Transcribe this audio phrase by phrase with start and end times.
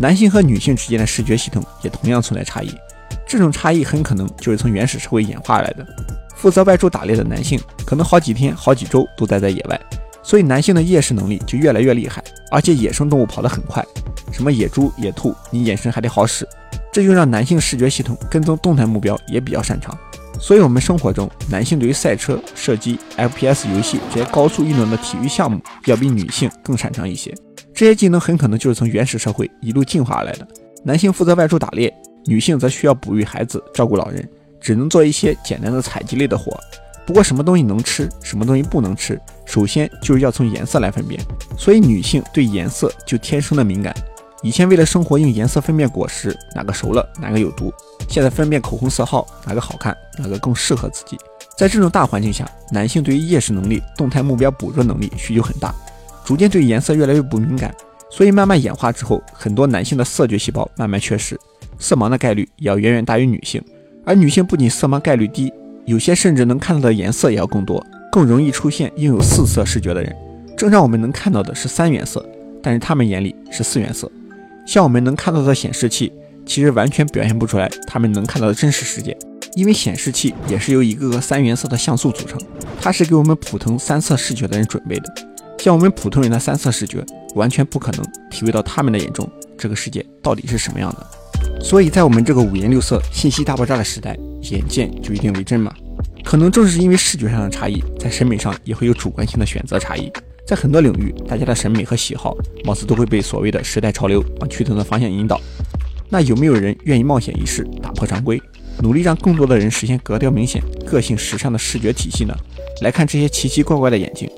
[0.00, 2.74] 男性和女性之间的视觉系统也同样存在差异，
[3.28, 5.86] 这种差异很可能就是从原始社会演化而来的。
[6.34, 9.78] 负责外出打猎的男性可能好几天、好几周都待在野外，
[10.22, 13.84] 所以男性的夜视能力就越来越厉害，而且野生动物跑得很快，
[14.32, 16.48] 什么野猪、野兔，你眼神还得好使，
[16.90, 19.94] 这就让男性视觉系统跟踪动态目标也比较擅长。
[20.40, 27.34] 所以，我们生活中男性对于赛车、射击、FPS 游戏这些高速运动的体育项目要比女性更擅长一些。
[27.80, 30.46] 这些技能很可能就是从原始社会一路进化而来的。
[30.84, 31.90] 男性负责外出打猎，
[32.26, 34.28] 女性则需要哺育孩子、照顾老人，
[34.60, 36.54] 只能做一些简单的采集类的活。
[37.06, 41.18] 不过，什么东西能吃，什么东西不能吃，首先就是要从颜色来分辨。
[41.56, 43.96] 所以，女性对颜色就天生的敏感。
[44.42, 47.72] 以前为了生活用颜色分辨果实，哪个熟了，哪个有毒。
[48.10, 51.16] 现在分辨口红色号，哪个好看，哪个更适合自己。
[51.56, 55.74] 在这种大环境下，男性对于夜视能力、动态目标捕捉能力需求很大，
[56.24, 57.74] 逐渐对颜色越来越不敏感。
[58.10, 61.38] 所以慢慢演化之后，很多男性的色觉细胞慢慢缺失，
[61.78, 63.62] 色盲的概率也要远远大于女性。
[64.04, 65.52] 而女性不仅色盲概率低，
[65.84, 70.16] 有些甚至能看到的颜色也要更多，更容易出现拥有四色视觉的人。
[70.56, 72.24] 正常我们能看到的是三原色，
[72.60, 74.10] 但是他们眼里是四原色。
[74.66, 76.12] 像我们能看到的显示器，
[76.44, 79.16] 其实完全表现不出来他们能看到的真实世界，
[79.54, 82.40] 因为显示器也是由一个个三原色的像素组成，
[82.80, 85.29] 它是给我们普通三色视觉的人准备的。
[85.62, 91.62] 像我们普通人的三色视觉，完全不可能体会到他们的眼中这个世界到底是什么样的。
[91.62, 95.70] 所以在我们这个五颜六色、信息大爆炸的时代，眼见就一定为真吗？
[96.24, 100.10] 可能正是因为视觉上的差异，在审美上也会有主观性的选择差异。
[100.46, 105.38] 在很多领域，大家的审美和喜好貌似都会被所谓的时代潮流往趋同的方向引导。
[106.08, 108.40] 那有没有人愿意冒险一试，打破常规，
[108.80, 112.34] 努力让更多的人实现格调明显、个性时尚的视觉体系呢？
[112.80, 114.28] 来看这些奇奇怪怪的眼睛，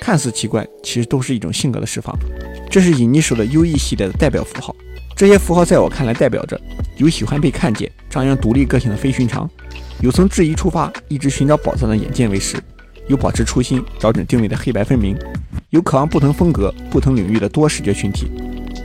[0.00, 2.16] 看似奇怪，其实都是一种性格的释放。
[2.70, 4.74] 这是隐尼手的 U E 系列的代表符号。
[5.14, 6.58] 这些符号在我看来，代表着
[6.96, 9.48] 有喜欢被看见、张扬独立个性的非寻常，
[10.00, 12.56] 有从质疑出发，一直寻找宝藏的眼见为实，
[13.06, 15.14] 有保持初心、找准定位的黑白分明。
[15.68, 18.26] 有渴望不同风格、不同领域的多视觉群体，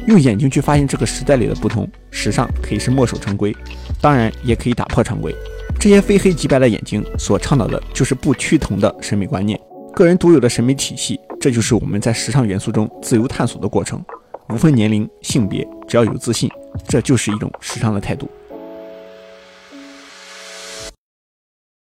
[0.07, 1.89] 用眼睛去发现这个时代里的不同。
[2.11, 3.55] 时尚可以是墨守成规，
[4.01, 5.33] 当然也可以打破常规。
[5.79, 9.59] 这些非黑即白的眼睛所倡导的就是不趋同的审美观念，
[9.95, 11.19] 个人独有的审美体系。
[11.39, 14.03] 这就是我们在时尚元素中自由探索的过程，
[14.49, 16.49] 无分年龄、性别，只要有自信，
[16.87, 18.29] 这就是一种时尚的态度。